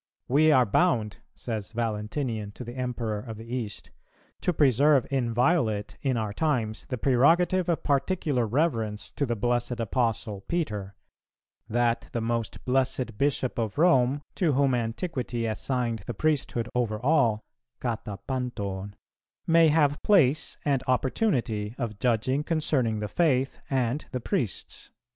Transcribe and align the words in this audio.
"We 0.27 0.51
are 0.51 0.65
bound," 0.65 1.19
says 1.35 1.73
Valentinian 1.73 2.53
to 2.53 2.63
the 2.63 2.75
Emperor 2.75 3.19
of 3.19 3.37
the 3.37 3.45
East, 3.45 3.91
"to 4.41 4.51
preserve 4.51 5.05
inviolate 5.11 5.95
in 6.01 6.17
our 6.17 6.33
times 6.33 6.87
the 6.89 6.97
prerogative 6.97 7.69
of 7.69 7.83
particular 7.83 8.47
reverence 8.47 9.11
to 9.11 9.27
the 9.27 9.35
blessed 9.35 9.79
Apostle 9.79 10.41
Peter; 10.47 10.95
that 11.69 12.07
the 12.13 12.19
most 12.21 12.65
blessed 12.65 13.15
Bishop 13.19 13.59
of 13.59 13.77
Rome, 13.77 14.23
to 14.37 14.53
whom 14.53 14.73
Antiquity 14.73 15.45
assigned 15.45 15.99
the 16.07 16.15
priesthood 16.15 16.67
over 16.73 16.99
all 16.99 17.43
(κατὰ 17.79 18.21
πάντων) 18.27 18.93
may 19.45 19.67
have 19.67 20.01
place 20.01 20.57
and 20.65 20.81
opportunity 20.87 21.75
of 21.77 21.99
judging 21.99 22.43
concerning 22.43 23.01
the 23.01 23.07
faith 23.07 23.59
and 23.69 24.05
the 24.11 24.19
priests." 24.19 24.89